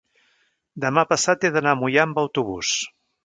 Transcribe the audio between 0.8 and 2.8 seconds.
demà passat he d'anar a Moià amb autobús.